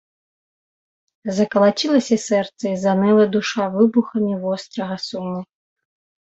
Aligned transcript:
Закалацілася 1.39 2.15
сэрца 2.27 2.63
і 2.71 2.71
заныла 2.85 3.27
душа 3.37 3.63
выбухамі 3.77 4.33
вострага 4.47 4.99
суму. 5.07 5.37